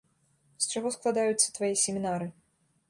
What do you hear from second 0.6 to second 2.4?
З чаго складаюцца твае семінары?